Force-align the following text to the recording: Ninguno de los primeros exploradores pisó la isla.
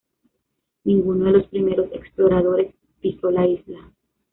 Ninguno 0.83 1.25
de 1.25 1.31
los 1.37 1.47
primeros 1.49 1.91
exploradores 1.91 2.73
pisó 3.01 3.29
la 3.29 3.45
isla. 3.45 3.87